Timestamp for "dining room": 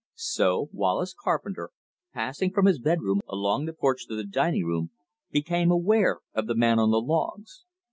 4.23-4.89